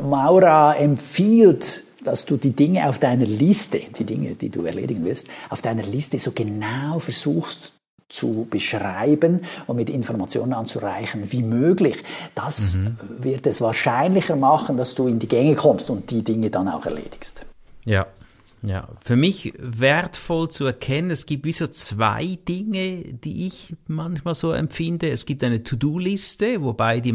Maura 0.01 0.75
empfiehlt, 0.75 1.83
dass 2.03 2.25
du 2.25 2.37
die 2.37 2.51
Dinge 2.51 2.87
auf 2.89 2.99
deiner 2.99 3.25
Liste, 3.25 3.81
die 3.97 4.03
Dinge, 4.03 4.35
die 4.35 4.49
du 4.49 4.65
erledigen 4.65 5.05
willst, 5.05 5.27
auf 5.49 5.61
deiner 5.61 5.83
Liste 5.83 6.19
so 6.19 6.31
genau 6.31 6.99
versuchst 6.99 7.73
zu 8.13 8.47
beschreiben 8.49 9.41
und 9.67 9.75
mit 9.75 9.89
Informationen 9.89 10.53
anzureichen 10.53 11.31
wie 11.31 11.43
möglich. 11.43 11.97
Das 12.35 12.75
mhm. 12.75 12.97
wird 13.19 13.47
es 13.47 13.59
wahrscheinlicher 13.59 14.35
machen, 14.35 14.77
dass 14.77 14.95
du 14.95 15.07
in 15.07 15.19
die 15.19 15.27
Gänge 15.27 15.55
kommst 15.55 15.89
und 15.89 16.11
die 16.11 16.23
Dinge 16.23 16.49
dann 16.49 16.67
auch 16.67 16.85
erledigst. 16.85 17.45
Ja, 17.85 18.05
ja, 18.65 18.87
für 19.03 19.17
mich 19.17 19.53
wertvoll 19.57 20.49
zu 20.49 20.65
erkennen, 20.65 21.11
es 21.11 21.25
gibt 21.25 21.43
wie 21.45 21.51
so 21.51 21.67
zwei 21.67 22.37
Dinge, 22.47 23.03
die 23.13 23.45
ich 23.45 23.75
manchmal 23.87 24.35
so 24.35 24.53
empfinde. 24.53 25.09
Es 25.09 25.25
gibt 25.25 25.43
eine 25.43 25.63
To-Do-Liste, 25.63 26.63
wobei 26.63 27.01
die, 27.01 27.11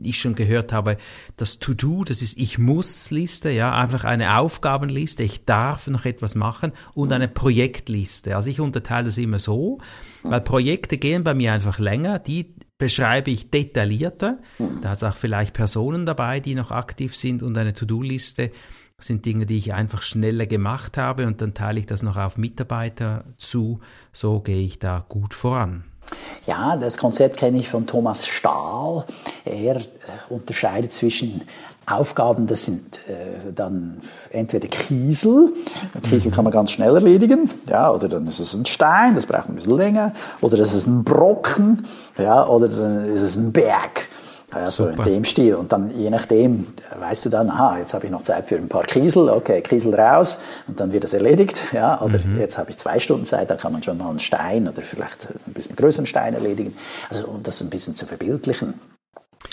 ich 0.00 0.20
schon 0.20 0.34
gehört 0.34 0.72
habe, 0.72 0.96
das 1.36 1.58
To-Do, 1.58 2.04
das 2.04 2.22
ist 2.22 2.38
Ich 2.38 2.58
muss-Liste, 2.58 3.50
ja, 3.50 3.74
einfach 3.74 4.04
eine 4.04 4.38
Aufgabenliste, 4.38 5.22
ich 5.22 5.44
darf 5.44 5.86
noch 5.88 6.04
etwas 6.04 6.34
machen 6.34 6.72
und 6.94 7.12
eine 7.12 7.28
Projektliste. 7.28 8.36
Also 8.36 8.50
ich 8.50 8.60
unterteile 8.60 9.06
das 9.06 9.18
immer 9.18 9.38
so, 9.38 9.78
weil 10.22 10.40
Projekte 10.40 10.98
gehen 10.98 11.24
bei 11.24 11.34
mir 11.34 11.52
einfach 11.52 11.78
länger, 11.78 12.18
die 12.18 12.54
beschreibe 12.78 13.30
ich 13.30 13.50
detaillierter. 13.50 14.38
Da 14.80 14.92
ist 14.92 15.04
auch 15.04 15.16
vielleicht 15.16 15.54
Personen 15.54 16.06
dabei, 16.06 16.40
die 16.40 16.54
noch 16.54 16.70
aktiv 16.70 17.16
sind 17.16 17.42
und 17.42 17.56
eine 17.56 17.74
To-Do-Liste 17.74 18.50
sind 18.98 19.24
Dinge, 19.24 19.46
die 19.46 19.56
ich 19.56 19.72
einfach 19.72 20.02
schneller 20.02 20.46
gemacht 20.46 20.96
habe 20.96 21.26
und 21.26 21.42
dann 21.42 21.54
teile 21.54 21.80
ich 21.80 21.86
das 21.86 22.02
noch 22.02 22.16
auf 22.16 22.36
Mitarbeiter 22.36 23.24
zu. 23.36 23.80
So 24.12 24.40
gehe 24.40 24.62
ich 24.62 24.78
da 24.78 25.04
gut 25.08 25.34
voran. 25.34 25.84
Ja, 26.46 26.76
das 26.76 26.98
Konzept 26.98 27.36
kenne 27.36 27.58
ich 27.58 27.68
von 27.68 27.86
Thomas 27.86 28.26
Stahl. 28.26 29.04
Er 29.44 29.76
äh, 29.76 29.82
unterscheidet 30.28 30.92
zwischen 30.92 31.42
Aufgaben, 31.86 32.46
das 32.46 32.64
sind 32.64 32.98
äh, 33.08 33.52
dann 33.54 34.00
entweder 34.30 34.68
Kiesel, 34.68 35.52
Kiesel 36.08 36.30
kann 36.30 36.44
man 36.44 36.52
ganz 36.52 36.70
schnell 36.70 36.94
erledigen, 36.94 37.50
ja, 37.68 37.90
oder 37.90 38.08
dann 38.08 38.26
ist 38.28 38.38
es 38.38 38.54
ein 38.54 38.66
Stein, 38.66 39.16
das 39.16 39.26
braucht 39.26 39.48
ein 39.48 39.56
bisschen 39.56 39.76
länger, 39.76 40.14
oder 40.40 40.56
das 40.56 40.74
ist 40.74 40.86
ein 40.86 41.02
Brocken, 41.02 41.84
ja, 42.16 42.46
oder 42.46 42.68
dann 42.68 43.12
ist 43.12 43.20
es 43.20 43.34
ein 43.36 43.52
Berg. 43.52 44.08
Ja, 44.54 44.70
so 44.70 44.86
in 44.86 45.02
dem 45.02 45.24
Stil. 45.24 45.54
Und 45.54 45.72
dann 45.72 45.98
je 45.98 46.10
nachdem 46.10 46.66
weißt 46.96 47.24
du 47.24 47.28
dann, 47.30 47.50
aha, 47.50 47.78
jetzt 47.78 47.94
habe 47.94 48.06
ich 48.06 48.10
noch 48.10 48.22
Zeit 48.22 48.48
für 48.48 48.56
ein 48.56 48.68
paar 48.68 48.84
Kiesel, 48.84 49.28
okay, 49.28 49.62
Kiesel 49.62 49.94
raus 49.94 50.38
und 50.66 50.78
dann 50.78 50.92
wird 50.92 51.04
das 51.04 51.14
erledigt. 51.14 51.62
Ja, 51.72 52.00
oder 52.00 52.18
mhm. 52.18 52.38
jetzt 52.38 52.58
habe 52.58 52.70
ich 52.70 52.76
zwei 52.76 52.98
Stunden 52.98 53.24
Zeit, 53.24 53.50
dann 53.50 53.58
kann 53.58 53.72
man 53.72 53.82
schon 53.82 53.98
mal 53.98 54.10
einen 54.10 54.18
Stein 54.18 54.68
oder 54.68 54.82
vielleicht 54.82 55.28
ein 55.46 55.52
bisschen 55.52 55.76
größeren 55.76 56.06
Stein 56.06 56.34
erledigen. 56.34 56.76
Also 57.08 57.26
um 57.26 57.42
das 57.42 57.62
ein 57.62 57.70
bisschen 57.70 57.96
zu 57.96 58.06
verbildlichen. 58.06 58.74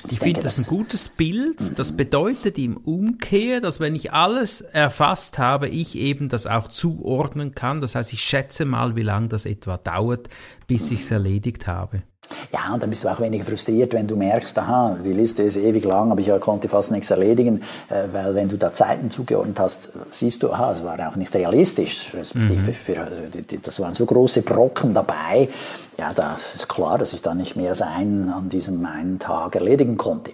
Ich, 0.05 0.13
ich 0.13 0.19
finde 0.19 0.41
das 0.41 0.57
ein 0.57 0.65
gutes 0.65 1.09
Bild. 1.09 1.59
Mhm. 1.59 1.75
Das 1.75 1.91
bedeutet 1.91 2.57
im 2.57 2.77
Umkehr, 2.77 3.59
dass 3.59 3.79
wenn 3.79 3.95
ich 3.95 4.13
alles 4.13 4.61
erfasst 4.61 5.37
habe, 5.37 5.67
ich 5.67 5.95
eben 5.95 6.29
das 6.29 6.45
auch 6.45 6.69
zuordnen 6.69 7.55
kann. 7.55 7.81
Das 7.81 7.95
heißt, 7.95 8.13
ich 8.13 8.21
schätze 8.21 8.65
mal, 8.65 8.95
wie 8.95 9.03
lange 9.03 9.27
das 9.27 9.45
etwa 9.45 9.77
dauert, 9.77 10.29
bis 10.67 10.91
ich 10.91 11.01
es 11.01 11.11
erledigt 11.11 11.67
habe. 11.67 12.03
Ja, 12.51 12.73
und 12.73 12.81
dann 12.81 12.89
bist 12.89 13.03
du 13.03 13.09
auch 13.09 13.19
weniger 13.19 13.43
frustriert, 13.43 13.93
wenn 13.93 14.07
du 14.07 14.15
merkst, 14.15 14.57
aha, 14.57 14.97
die 15.03 15.13
Liste 15.13 15.43
ist 15.43 15.57
ewig 15.57 15.83
lang, 15.85 16.11
aber 16.11 16.21
ich 16.21 16.29
konnte 16.39 16.69
fast 16.69 16.91
nichts 16.91 17.11
erledigen, 17.11 17.61
äh, 17.89 18.03
weil 18.11 18.35
wenn 18.35 18.49
du 18.49 18.57
da 18.57 18.73
Zeiten 18.73 19.11
zugeordnet 19.11 19.59
hast, 19.59 19.91
siehst 20.11 20.43
du, 20.43 20.51
aha, 20.51 20.73
das 20.73 20.83
war 20.83 21.09
auch 21.09 21.15
nicht 21.15 21.33
realistisch, 21.33 22.11
respektive 22.13 22.61
mhm. 22.61 22.73
für, 22.73 22.99
also, 23.01 23.21
das 23.61 23.79
waren 23.79 23.93
so 23.93 24.05
große 24.05 24.41
Brocken 24.41 24.93
dabei, 24.93 25.49
ja, 25.97 26.13
da 26.13 26.37
ist 26.55 26.69
klar, 26.69 26.97
dass 26.97 27.13
ich 27.13 27.21
da 27.21 27.33
nicht 27.33 27.55
mehr 27.55 27.69
als 27.69 27.81
einen 27.81 28.29
an 28.29 28.49
diesem 28.49 28.85
einen 28.85 29.19
Tag 29.19 29.55
erledigen 29.55 29.97
konnte. 29.97 30.31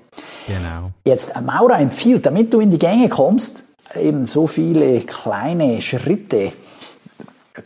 Genau. 0.47 0.91
Jetzt, 1.05 1.35
äh, 1.35 1.41
Maura 1.41 1.79
empfiehlt, 1.79 2.25
damit 2.25 2.53
du 2.53 2.59
in 2.59 2.71
die 2.71 2.79
Gänge 2.79 3.09
kommst, 3.09 3.63
eben 3.95 4.25
so 4.25 4.47
viele 4.47 5.01
kleine 5.01 5.81
Schritte, 5.81 6.37
äh, 6.37 7.61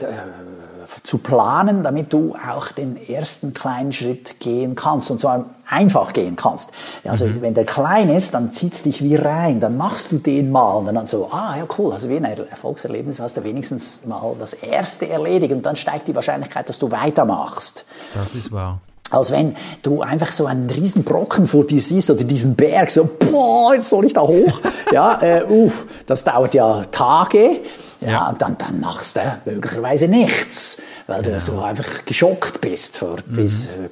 zu 1.04 1.18
planen, 1.18 1.84
damit 1.84 2.14
du 2.14 2.36
auch 2.36 2.72
den 2.72 2.98
ersten 3.10 3.54
kleinen 3.54 3.92
Schritt 3.92 4.40
gehen 4.40 4.76
kannst 4.76 5.12
und 5.12 5.20
zwar 5.20 5.46
einfach 5.68 6.14
gehen 6.14 6.36
kannst. 6.36 6.72
Also 7.04 7.26
mhm. 7.26 7.42
wenn 7.42 7.54
der 7.54 7.66
klein 7.66 8.10
ist, 8.10 8.34
dann 8.34 8.52
zieht 8.54 8.74
es 8.74 8.84
dich 8.84 9.04
wie 9.04 9.16
rein, 9.16 9.60
dann 9.60 9.78
machst 9.78 10.12
du 10.12 10.18
den 10.18 10.52
mal 10.52 10.74
und 10.74 10.94
dann 10.94 11.06
so, 11.06 11.30
ah 11.32 11.56
ja 11.58 11.66
cool, 11.78 11.94
also 11.94 12.10
wie 12.10 12.18
ein 12.18 12.26
Erfolgserlebnis 12.26 13.20
hast 13.20 13.38
du 13.38 13.44
wenigstens 13.44 14.06
mal 14.06 14.36
das 14.40 14.54
erste 14.54 15.08
erledigt 15.08 15.54
und 15.54 15.66
dann 15.66 15.76
steigt 15.76 16.08
die 16.08 16.16
Wahrscheinlichkeit, 16.16 16.70
dass 16.70 16.80
du 16.80 16.92
weitermachst. 16.92 17.86
Das 18.14 18.34
ist 18.36 18.52
wahr 18.52 18.80
als 19.12 19.32
wenn 19.32 19.56
du 19.82 20.02
einfach 20.02 20.32
so 20.32 20.46
einen 20.46 20.70
riesen 20.70 21.04
Brocken 21.04 21.48
vor 21.48 21.66
dir 21.66 21.82
siehst 21.82 22.10
oder 22.10 22.24
diesen 22.24 22.56
Berg, 22.56 22.92
so, 22.92 23.10
boah, 23.32 23.74
jetzt 23.74 23.90
soll 23.90 24.06
ich 24.06 24.14
da 24.14 24.22
hoch. 24.22 24.60
ja, 24.92 25.22
äh, 25.22 25.44
uff, 25.46 25.86
das 26.06 26.24
dauert 26.24 26.54
ja 26.54 26.84
Tage. 26.92 27.60
Ja, 28.02 28.10
ja. 28.10 28.36
Dann, 28.38 28.58
dann 28.58 28.80
machst 28.80 29.18
du 29.18 29.42
möglicherweise 29.46 30.08
nichts, 30.08 30.82
weil 31.08 31.22
du 31.22 31.40
so 31.40 31.62
einfach 31.62 32.06
geschockt 32.06 32.62
bist 32.62 32.98
vor 32.98 33.18
mhm. 33.26 33.36
dieser 33.36 33.90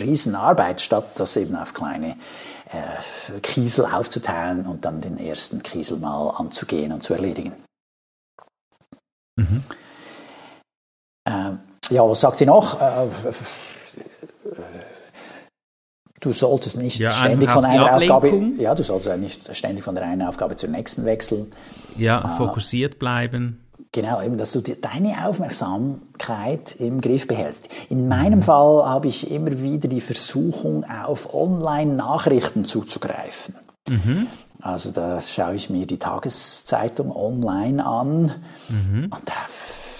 Riesenarbeit, 0.00 0.80
statt 0.80 1.12
das 1.16 1.36
eben 1.36 1.54
auf 1.54 1.72
kleine 1.72 2.16
äh, 2.72 3.40
Kiesel 3.40 3.86
aufzuteilen 3.86 4.66
und 4.66 4.84
dann 4.84 5.00
den 5.00 5.18
ersten 5.18 5.62
Kiesel 5.62 5.98
mal 5.98 6.30
anzugehen 6.30 6.92
und 6.92 7.02
zu 7.02 7.14
erledigen. 7.14 7.52
Mhm. 9.36 9.62
Äh, 11.24 11.52
ja, 11.90 12.02
was 12.08 12.20
sagt 12.20 12.38
sie 12.38 12.46
noch? 12.46 12.80
Äh, 12.80 13.06
Du 16.28 16.34
solltest 16.34 16.76
nicht 16.76 16.98
ja, 16.98 17.10
ständig 17.10 17.50
von 17.50 17.64
einer 17.64 17.96
Aufgabe, 17.96 18.28
ja, 18.58 18.74
du 18.74 18.82
solltest 18.82 19.16
nicht 19.16 19.56
ständig 19.56 19.82
von 19.82 19.94
der 19.94 20.04
einen 20.04 20.20
Aufgabe 20.20 20.56
zur 20.56 20.68
nächsten 20.68 21.06
wechseln. 21.06 21.50
Ja, 21.96 22.20
äh, 22.22 22.36
fokussiert 22.36 22.98
bleiben. 22.98 23.64
Genau, 23.92 24.20
eben, 24.20 24.36
dass 24.36 24.52
du 24.52 24.60
die, 24.60 24.78
deine 24.78 25.26
Aufmerksamkeit 25.26 26.76
im 26.78 27.00
Griff 27.00 27.26
behältst. 27.26 27.70
In 27.88 28.08
meinem 28.08 28.42
Fall 28.42 28.84
habe 28.84 29.08
ich 29.08 29.30
immer 29.30 29.62
wieder 29.62 29.88
die 29.88 30.02
Versuchung, 30.02 30.84
auf 30.84 31.32
Online-Nachrichten 31.32 32.66
zuzugreifen. 32.66 33.54
Mhm. 33.88 34.26
Also 34.60 34.90
da 34.90 35.22
schaue 35.22 35.54
ich 35.54 35.70
mir 35.70 35.86
die 35.86 35.98
Tageszeitung 35.98 37.10
online 37.16 37.86
an 37.86 38.34
mhm. 38.68 39.04
und 39.04 39.22
da 39.24 39.32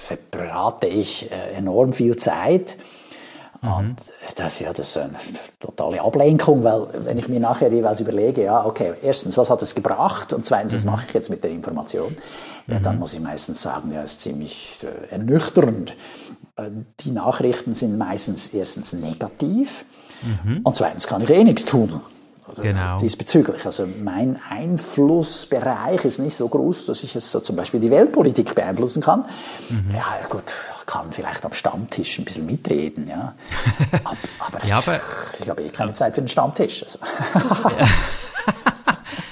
verbrate 0.02 0.88
ich 0.88 1.30
äh, 1.32 1.56
enorm 1.56 1.94
viel 1.94 2.16
Zeit. 2.16 2.76
Mhm. 3.60 3.72
Und 3.72 3.96
das, 4.36 4.60
ja, 4.60 4.72
das 4.72 4.88
ist 4.88 4.98
eine 4.98 5.14
totale 5.58 6.00
Ablenkung, 6.00 6.62
weil 6.62 6.86
wenn 7.04 7.18
ich 7.18 7.28
mir 7.28 7.40
nachher 7.40 7.72
jeweils 7.72 8.00
überlege, 8.00 8.44
ja, 8.44 8.64
okay, 8.64 8.94
erstens, 9.02 9.36
was 9.36 9.50
hat 9.50 9.60
es 9.62 9.74
gebracht 9.74 10.32
und 10.32 10.44
zweitens, 10.44 10.74
was 10.74 10.84
mhm. 10.84 10.92
mache 10.92 11.06
ich 11.08 11.14
jetzt 11.14 11.30
mit 11.30 11.42
der 11.42 11.50
Information, 11.50 12.16
ja, 12.66 12.78
dann 12.78 12.94
mhm. 12.94 13.00
muss 13.00 13.14
ich 13.14 13.20
meistens 13.20 13.62
sagen, 13.62 13.92
ja, 13.92 14.02
ist 14.02 14.20
ziemlich 14.20 14.78
äh, 14.82 15.12
ernüchternd. 15.12 15.96
Äh, 16.56 16.70
die 17.00 17.10
Nachrichten 17.10 17.74
sind 17.74 17.98
meistens 17.98 18.48
erstens 18.54 18.92
negativ 18.92 19.84
mhm. 20.22 20.60
und 20.62 20.76
zweitens 20.76 21.06
kann 21.06 21.22
ich 21.22 21.30
eh 21.30 21.42
nichts 21.42 21.64
tun. 21.64 22.00
Genau. 22.62 22.98
Diesbezüglich. 22.98 23.66
Also 23.66 23.86
mein 24.02 24.38
Einflussbereich 24.48 26.04
ist 26.04 26.18
nicht 26.18 26.36
so 26.36 26.48
groß, 26.48 26.86
dass 26.86 27.02
ich 27.02 27.14
jetzt 27.14 27.30
so 27.30 27.40
zum 27.40 27.56
Beispiel 27.56 27.80
die 27.80 27.90
Weltpolitik 27.90 28.54
beeinflussen 28.54 29.02
kann. 29.02 29.26
Mhm. 29.68 29.94
Ja, 29.94 30.06
gut, 30.28 30.44
kann 30.88 31.12
vielleicht 31.12 31.44
am 31.44 31.52
Stammtisch 31.52 32.18
ein 32.18 32.24
bisschen 32.24 32.46
mitreden, 32.46 33.06
ja. 33.08 33.34
Aber, 34.04 34.16
aber, 34.38 34.64
ja, 34.66 34.78
aber 34.78 35.00
ich, 35.38 35.48
habe 35.48 35.62
eh 35.62 35.68
keine 35.68 35.92
Zeit 35.92 36.14
für 36.14 36.22
den 36.22 36.28
Stammtisch. 36.28 36.82
Also. 36.82 36.98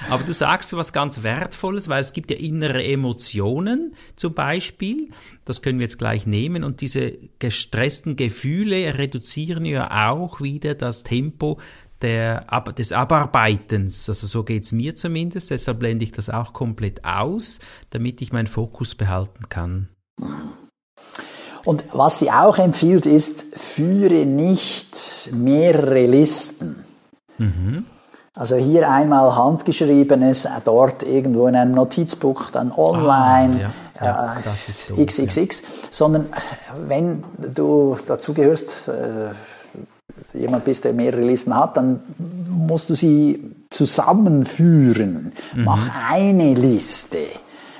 Aber 0.09 0.23
du 0.23 0.31
sagst 0.31 0.71
was 0.77 0.93
ganz 0.93 1.23
Wertvolles, 1.23 1.89
weil 1.89 1.99
es 1.99 2.13
gibt 2.13 2.31
ja 2.31 2.37
innere 2.37 2.81
Emotionen 2.81 3.93
zum 4.15 4.33
Beispiel. 4.33 5.09
Das 5.43 5.61
können 5.61 5.79
wir 5.79 5.85
jetzt 5.85 5.99
gleich 5.99 6.25
nehmen. 6.25 6.63
Und 6.63 6.79
diese 6.79 7.17
gestressten 7.39 8.15
Gefühle 8.15 8.97
reduzieren 8.97 9.65
ja 9.65 10.09
auch 10.09 10.39
wieder 10.39 10.75
das 10.75 11.03
Tempo 11.03 11.59
der, 12.01 12.45
des 12.77 12.93
Abarbeitens. 12.93 14.07
Also 14.07 14.27
so 14.27 14.43
geht's 14.45 14.71
mir 14.71 14.95
zumindest. 14.95 15.51
Deshalb 15.51 15.79
blende 15.79 16.05
ich 16.05 16.13
das 16.13 16.29
auch 16.29 16.53
komplett 16.53 17.03
aus, 17.03 17.59
damit 17.89 18.21
ich 18.21 18.31
meinen 18.31 18.47
Fokus 18.47 18.95
behalten 18.95 19.49
kann. 19.49 19.89
Und 21.67 21.83
was 21.91 22.19
sie 22.19 22.31
auch 22.31 22.57
empfiehlt, 22.59 23.05
ist, 23.05 23.43
führe 23.57 24.25
nicht 24.25 25.31
mehrere 25.33 26.05
Listen. 26.05 26.85
Mhm. 27.37 27.83
Also 28.33 28.55
hier 28.55 28.89
einmal 28.89 29.35
handgeschriebenes, 29.35 30.47
dort 30.63 31.03
irgendwo 31.03 31.45
in 31.47 31.57
einem 31.57 31.73
Notizbuch, 31.73 32.51
dann 32.51 32.71
online, 32.71 33.69
ah, 33.99 33.99
ja. 34.05 34.37
Ja, 34.39 34.41
so, 34.55 34.95
XXX, 34.95 35.35
ja. 35.35 35.67
sondern 35.91 36.27
wenn 36.87 37.25
du 37.53 37.97
dazu 38.07 38.33
gehörst, 38.33 38.87
äh, 38.87 40.37
jemand 40.37 40.63
bist, 40.63 40.85
der 40.85 40.93
mehrere 40.93 41.21
Listen 41.21 41.53
hat, 41.53 41.75
dann 41.75 41.99
musst 42.49 42.89
du 42.89 42.95
sie 42.95 43.43
zusammenführen. 43.69 45.33
Mhm. 45.53 45.63
Mach 45.65 45.89
eine 46.09 46.53
Liste. 46.53 47.17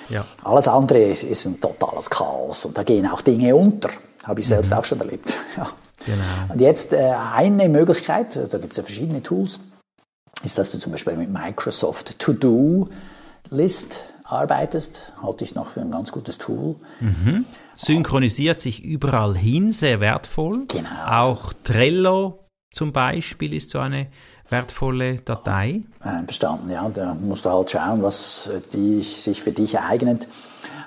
Ja. 0.09 0.25
Alles 0.43 0.67
andere 0.67 0.99
ist, 0.99 1.23
ist, 1.23 1.45
ein 1.45 1.59
totales 1.59 2.09
Chaos 2.09 2.65
und 2.65 2.77
da 2.77 2.83
gehen 2.83 3.07
auch 3.07 3.21
Dinge 3.21 3.55
unter. 3.55 3.89
Habe 4.23 4.41
ich 4.41 4.47
selbst 4.47 4.71
mhm. 4.71 4.77
auch 4.77 4.85
schon 4.85 4.99
erlebt. 4.99 5.33
Ja. 5.57 5.69
Genau. 6.05 6.53
Und 6.53 6.61
jetzt 6.61 6.93
äh, 6.93 7.11
eine 7.33 7.67
Möglichkeit, 7.67 8.35
da 8.35 8.57
gibt 8.59 8.71
es 8.71 8.77
ja 8.77 8.83
verschiedene 8.83 9.21
Tools, 9.23 9.59
ist, 10.43 10.57
dass 10.57 10.71
du 10.71 10.77
zum 10.77 10.91
Beispiel 10.91 11.17
mit 11.17 11.29
Microsoft 11.29 12.17
To-Do 12.19 12.87
List 13.49 13.97
arbeitest, 14.23 15.13
halte 15.21 15.43
ich 15.43 15.55
noch 15.55 15.71
für 15.71 15.81
ein 15.81 15.91
ganz 15.91 16.11
gutes 16.11 16.37
Tool. 16.37 16.75
Mhm. 16.99 17.45
Synchronisiert 17.75 18.59
sich 18.59 18.83
überall 18.83 19.35
hin, 19.35 19.71
sehr 19.71 19.99
wertvoll. 19.99 20.65
Genau. 20.67 20.89
Auch 21.07 21.53
Trello 21.63 22.46
zum 22.77 22.93
Beispiel 22.93 23.55
ist 23.55 23.71
so 23.71 23.79
eine 23.79 24.05
wertvolle 24.49 25.15
Datei. 25.15 25.81
Verstanden, 26.25 26.69
ja. 26.69 26.87
Da 26.93 27.15
musst 27.15 27.45
du 27.45 27.49
halt 27.49 27.71
schauen, 27.71 28.03
was 28.03 28.51
die 28.71 29.01
sich 29.01 29.41
für 29.41 29.51
dich 29.51 29.79
eignet. 29.79 30.27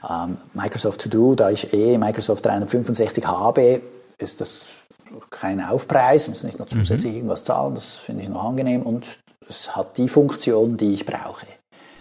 Ähm, 0.09 0.37
Microsoft 0.55 1.01
To 1.03 1.09
Do, 1.09 1.35
da 1.35 1.51
ich 1.51 1.73
eh 1.75 1.99
Microsoft 1.99 2.47
365 2.47 3.27
habe, 3.27 3.83
ist 4.19 4.41
das 4.41 4.63
kein 5.31 5.61
Aufpreis, 5.61 6.29
muss 6.29 6.45
nicht 6.45 6.61
noch 6.61 6.69
zusätzlich 6.69 7.11
mhm. 7.11 7.19
irgendwas 7.19 7.43
zahlen, 7.43 7.75
das 7.75 7.97
finde 7.97 8.23
ich 8.23 8.29
noch 8.29 8.45
angenehm 8.45 8.83
und 8.83 9.09
es 9.49 9.75
hat 9.75 9.99
die 9.99 10.09
Funktion, 10.09 10.77
die 10.77 10.95
ich 10.95 11.05
brauche. 11.05 11.47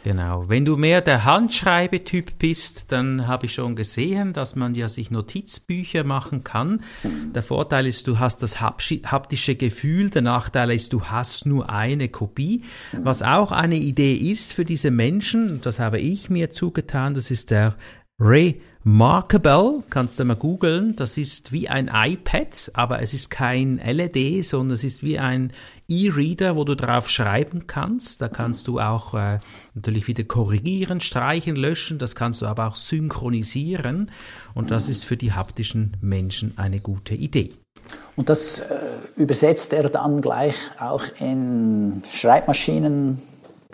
Genau. 0.10 0.50
Wenn 0.50 0.66
du 0.66 0.76
mehr 0.76 1.02
der 1.02 1.24
Handschreibetyp 1.24 2.40
bist, 2.40 2.92
dann 2.92 3.28
habe 3.28 3.46
ich 3.46 3.54
schon 3.54 3.76
gesehen, 3.76 4.34
dass 4.34 4.56
man 4.56 4.74
ja 4.74 4.90
sich 4.90 5.12
Notizbücher 5.12 6.04
machen 6.04 6.44
kann. 6.44 6.82
Der 7.36 7.44
Vorteil 7.44 7.86
ist, 7.86 8.08
du 8.08 8.18
hast 8.18 8.42
das 8.42 8.60
haptische 8.60 9.56
Gefühl. 9.56 10.10
Der 10.10 10.24
Nachteil 10.24 10.72
ist, 10.72 10.94
du 10.94 11.04
hast 11.04 11.46
nur 11.46 11.70
eine 11.70 12.10
Kopie. 12.10 12.64
Was 12.92 13.22
auch 13.22 13.52
eine 13.52 13.76
Idee 13.76 14.16
ist 14.16 14.52
für 14.52 14.66
diese 14.66 14.90
Menschen, 14.90 15.62
das 15.62 15.78
habe 15.78 16.00
ich 16.00 16.32
mir 16.32 16.50
zugetan, 16.50 17.14
das 17.14 17.30
ist 17.30 17.52
der 17.52 17.76
Ray 18.22 18.62
Markable, 18.84 19.84
kannst 19.90 20.20
du 20.20 20.26
mal 20.26 20.36
googeln, 20.36 20.94
das 20.98 21.18
ist 21.18 21.54
wie 21.54 21.70
ein 21.70 21.90
iPad, 21.94 22.70
aber 22.74 23.02
es 23.02 23.14
ist 23.14 23.30
kein 23.30 23.78
LED, 23.78 24.46
sondern 24.46 24.76
es 24.76 24.84
ist 24.84 25.04
wie 25.04 25.18
ein 25.20 25.54
E-Reader, 25.88 26.58
wo 26.58 26.66
du 26.66 26.76
drauf 26.76 27.10
schreiben 27.10 27.66
kannst. 27.66 28.22
Da 28.22 28.28
kannst 28.28 28.68
du 28.68 28.82
auch 28.82 29.14
äh, 29.14 29.40
natürlich 29.74 30.08
wieder 30.10 30.26
korrigieren, 30.26 31.00
streichen, 31.00 31.56
löschen, 31.56 31.98
das 31.98 32.14
kannst 32.14 32.42
du 32.42 32.46
aber 32.46 32.68
auch 32.68 32.76
synchronisieren 32.76 34.12
und 34.54 34.70
das 34.70 34.90
ist 34.90 35.06
für 35.06 35.16
die 35.16 35.32
haptischen 35.32 35.96
Menschen 36.02 36.58
eine 36.58 36.82
gute 36.82 37.16
Idee. 37.16 37.52
Und 38.18 38.28
das 38.28 38.60
äh, 38.60 38.80
übersetzt 39.16 39.72
er 39.72 39.90
dann 39.90 40.20
gleich 40.20 40.56
auch 40.78 41.04
in 41.20 42.04
Schreibmaschinen, 42.12 43.22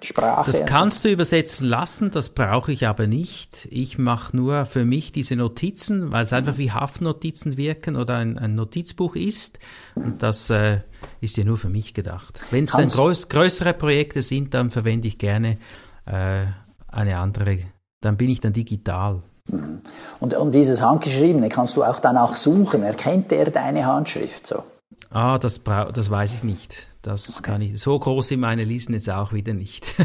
Sprache. 0.04 0.52
Das 0.52 0.66
kannst 0.66 1.06
du 1.06 1.10
übersetzen 1.10 1.68
lassen, 1.68 2.12
das 2.12 2.30
brauche 2.30 2.72
ich 2.72 2.86
aber 2.86 3.08
nicht. 3.08 3.68
Ich 3.72 3.98
mache 3.98 4.36
nur 4.36 4.66
für 4.66 4.84
mich 4.84 5.14
diese 5.14 5.38
Notizen, 5.38 6.12
weil 6.12 6.26
es 6.26 6.34
einfach 6.34 6.58
wie 6.58 6.72
Haftnotizen 6.72 7.56
wirken 7.56 7.96
oder 7.96 8.16
ein, 8.16 8.38
ein 8.38 8.56
Notizbuch 8.56 9.16
ist. 9.16 9.60
Und 9.96 10.22
das 10.22 10.50
äh, 10.50 10.82
ist 11.22 11.38
ja 11.38 11.46
nur 11.46 11.58
für 11.58 11.70
mich 11.70 11.94
gedacht. 11.94 12.42
Wenn 12.52 12.66
es 12.66 12.72
dann 12.72 12.90
größ 12.90 13.30
größere 13.30 13.74
Projekte 13.74 14.22
sind, 14.22 14.54
dann 14.54 14.70
verwende 14.70 15.08
ich 15.08 15.18
gerne 15.18 15.58
äh, 16.06 16.46
eine 16.88 17.18
andere, 17.18 17.60
dann 18.02 18.18
bin 18.18 18.30
ich 18.30 18.42
dann 18.42 18.52
digital. 18.52 19.22
Mhm. 19.50 19.82
Und, 20.20 20.34
und 20.34 20.54
dieses 20.54 20.82
Handgeschriebene 20.82 21.48
kannst 21.48 21.78
du 21.78 21.84
auch 21.84 22.00
danach 22.00 22.36
suchen. 22.36 22.84
Erkennt 22.84 23.32
er 23.32 23.50
deine 23.50 23.86
Handschrift 23.86 24.46
so? 24.48 24.64
Ah, 25.12 25.38
das, 25.38 25.62
das 25.64 26.10
weiß 26.10 26.34
ich 26.34 26.44
nicht. 26.44 26.88
Das 27.02 27.38
okay. 27.38 27.52
kann 27.52 27.62
ich. 27.62 27.80
So 27.80 27.98
groß 27.98 28.28
sind 28.30 28.40
meine 28.40 28.64
Listen 28.64 28.94
jetzt 28.94 29.10
auch 29.10 29.34
wieder 29.34 29.54
nicht. 29.54 29.94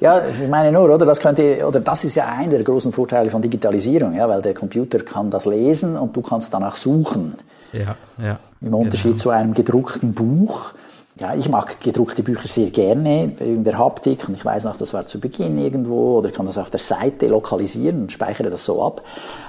Ja, 0.00 0.22
ich 0.28 0.48
meine 0.48 0.70
nur, 0.70 0.84
oder? 0.84 1.04
Das 1.04 1.18
könnte, 1.18 1.66
oder 1.66 1.80
das 1.80 2.04
ist 2.04 2.14
ja 2.14 2.26
einer 2.26 2.52
der 2.52 2.62
großen 2.62 2.92
Vorteile 2.92 3.30
von 3.30 3.42
Digitalisierung, 3.42 4.14
ja, 4.14 4.28
weil 4.28 4.40
der 4.42 4.54
Computer 4.54 5.00
kann 5.00 5.30
das 5.30 5.44
lesen 5.44 5.96
und 5.96 6.16
du 6.16 6.22
kannst 6.22 6.54
danach 6.54 6.76
suchen. 6.76 7.34
Ja, 7.72 7.96
ja. 8.22 8.38
Im 8.60 8.74
Unterschied 8.74 9.12
genau. 9.12 9.22
zu 9.22 9.30
einem 9.30 9.54
gedruckten 9.54 10.14
Buch 10.14 10.72
ja, 11.20 11.34
ich 11.34 11.48
mag 11.48 11.80
gedruckte 11.80 12.22
Bücher 12.22 12.46
sehr 12.46 12.70
gerne 12.70 13.32
in 13.40 13.64
der 13.64 13.78
Haptik 13.78 14.28
und 14.28 14.34
ich 14.34 14.44
weiß 14.44 14.64
noch, 14.64 14.76
das 14.76 14.94
war 14.94 15.06
zu 15.06 15.20
Beginn 15.20 15.58
irgendwo 15.58 16.18
oder 16.18 16.30
kann 16.30 16.46
das 16.46 16.58
auf 16.58 16.70
der 16.70 16.80
Seite 16.80 17.26
lokalisieren 17.26 18.02
und 18.02 18.12
speichere 18.12 18.50
das 18.50 18.64
so 18.64 18.84
ab. 18.84 19.02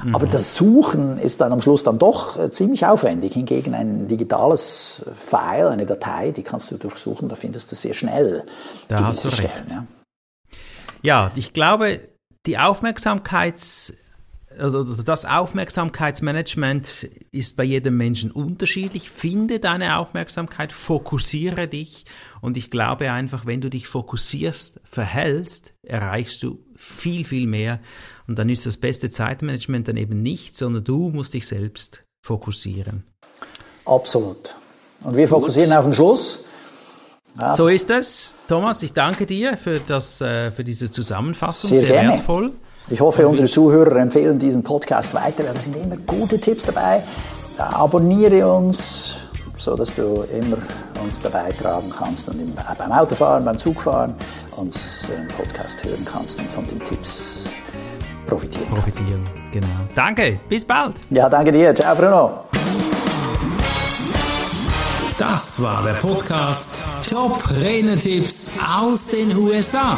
Mhm. 0.03 0.15
Aber 0.15 0.25
das 0.25 0.55
Suchen 0.55 1.19
ist 1.19 1.41
dann 1.41 1.51
am 1.51 1.61
Schluss 1.61 1.83
dann 1.83 1.99
doch 1.99 2.39
äh, 2.39 2.49
ziemlich 2.51 2.85
aufwendig. 2.85 3.33
Hingegen 3.33 3.75
ein 3.75 4.07
digitales 4.07 5.05
File, 5.15 5.67
eine 5.67 5.85
Datei, 5.85 6.31
die 6.31 6.43
kannst 6.43 6.71
du 6.71 6.77
durchsuchen, 6.77 7.29
da 7.29 7.35
findest 7.35 7.71
du 7.71 7.75
sehr 7.75 7.93
schnell 7.93 8.43
da 8.87 9.05
hast 9.05 9.25
du 9.25 9.29
recht. 9.29 9.39
Stellen. 9.39 9.65
Ja. 9.69 9.85
ja, 11.01 11.31
ich 11.35 11.53
glaube, 11.53 12.01
die 12.45 12.57
Aufmerksamkeits 12.57 13.93
also 14.59 14.83
das 14.83 15.25
Aufmerksamkeitsmanagement 15.25 17.09
ist 17.31 17.55
bei 17.55 17.63
jedem 17.63 17.97
Menschen 17.97 18.31
unterschiedlich. 18.31 19.09
Finde 19.09 19.59
deine 19.59 19.97
Aufmerksamkeit, 19.97 20.71
fokussiere 20.71 21.67
dich 21.67 22.05
und 22.41 22.57
ich 22.57 22.69
glaube 22.69 23.11
einfach, 23.11 23.45
wenn 23.45 23.61
du 23.61 23.69
dich 23.69 23.87
fokussierst, 23.87 24.81
verhältst, 24.83 25.73
erreichst 25.83 26.43
du 26.43 26.59
viel, 26.75 27.25
viel 27.25 27.47
mehr 27.47 27.79
und 28.27 28.37
dann 28.37 28.49
ist 28.49 28.65
das 28.65 28.77
beste 28.77 29.09
Zeitmanagement 29.09 29.87
dann 29.87 29.97
eben 29.97 30.21
nicht, 30.21 30.55
sondern 30.55 30.83
du 30.83 31.09
musst 31.09 31.33
dich 31.33 31.47
selbst 31.47 32.03
fokussieren. 32.21 33.03
Absolut. 33.85 34.55
Und 35.01 35.15
wir 35.15 35.27
fokussieren 35.27 35.69
Gut. 35.69 35.77
auf 35.77 35.85
den 35.85 35.93
Schluss. 35.93 36.45
Ja. 37.39 37.53
So 37.53 37.67
ist 37.67 37.89
es. 37.89 38.35
Thomas, 38.47 38.83
ich 38.83 38.93
danke 38.93 39.25
dir 39.25 39.55
für, 39.55 39.79
das, 39.79 40.19
äh, 40.21 40.51
für 40.51 40.63
diese 40.63 40.91
Zusammenfassung. 40.91 41.69
Sehr, 41.69 41.79
Sehr 41.87 42.03
wertvoll. 42.03 42.51
Ich 42.91 43.01
hoffe, 43.01 43.27
unsere 43.27 43.47
Zuhörer 43.47 43.97
empfehlen 43.97 44.39
diesen 44.39 44.63
Podcast 44.63 45.13
weiter, 45.13 45.43
weil 45.45 45.53
da 45.53 45.59
sind 45.61 45.75
immer 45.75 45.97
gute 46.07 46.39
Tipps 46.39 46.63
dabei. 46.63 47.03
Abonniere 47.57 48.47
uns, 48.51 49.17
so 49.57 49.75
dass 49.75 49.93
du 49.93 50.23
immer 50.35 50.57
uns 51.03 51.21
dabei 51.21 51.51
tragen 51.51 51.91
kannst 51.95 52.29
und 52.29 52.55
beim 52.77 52.91
Autofahren, 52.91 53.45
beim 53.45 53.59
Zugfahren 53.59 54.15
uns 54.55 55.05
den 55.07 55.27
Podcast 55.27 55.83
hören 55.83 56.05
kannst 56.11 56.39
und 56.39 56.47
von 56.47 56.65
den 56.67 56.79
Tipps 56.83 57.45
profitieren. 58.25 58.67
Profitieren, 58.69 59.23
kannst. 59.25 59.51
genau. 59.51 59.67
Danke, 59.93 60.39
bis 60.49 60.65
bald. 60.65 60.95
Ja, 61.11 61.29
danke 61.29 61.51
dir. 61.51 61.75
Ciao, 61.75 61.95
Bruno. 61.95 62.45
Das 65.17 65.61
war 65.61 65.83
der 65.83 65.93
Podcast 65.93 66.79
Top 67.07 67.37
Renetipps 67.51 68.51
aus 68.79 69.07
den 69.07 69.37
USA. 69.37 69.97